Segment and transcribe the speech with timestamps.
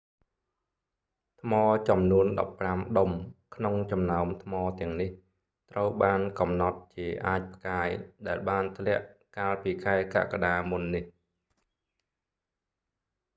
[1.41, 1.53] ថ្ម
[1.89, 3.11] ចំនួនដប់ប្រាំដុំ
[3.55, 5.09] ក្នុងចំណោមថ្មទាំងនេះ
[5.71, 7.87] ត្រូវបានកំណត់ជាអាចផ្កាយ
[8.27, 9.05] ដែលបានធ្លាក់
[9.37, 11.03] កាលពីខែកក្កដាមុននេះ